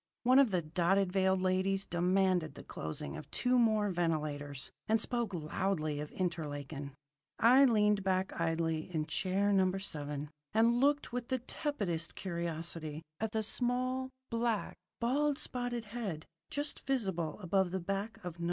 One 0.23 0.39
of 0.39 0.49
the 0.49 0.63
dotted 0.63 1.11
veiled 1.13 1.43
ladies 1.43 1.85
demanded 1.85 2.55
the 2.55 2.63
closing 2.63 3.15
of 3.15 3.29
two 3.29 3.59
more 3.59 3.91
ventilators, 3.91 4.71
and 4.87 4.99
spoke 4.99 5.31
loudly 5.31 5.99
of 5.99 6.09
Interlaken. 6.13 6.95
I 7.37 7.65
leaned 7.65 8.03
back 8.03 8.33
idly 8.41 8.91
in 8.91 9.05
chair 9.05 9.53
No. 9.53 9.71
7, 9.77 10.31
and 10.55 10.79
looked 10.81 11.13
with 11.13 11.27
the 11.27 11.37
tepidest 11.37 12.15
curiosity 12.15 13.03
at 13.19 13.31
the 13.31 13.43
small, 13.43 14.09
black, 14.31 14.75
bald 14.99 15.37
spotted 15.37 15.85
head 15.85 16.25
just 16.49 16.79
visible 16.87 17.39
above 17.39 17.69
the 17.69 17.79
back 17.79 18.17
of 18.25 18.39
No. 18.39 18.39